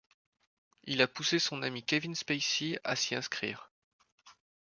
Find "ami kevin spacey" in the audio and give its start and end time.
1.61-2.79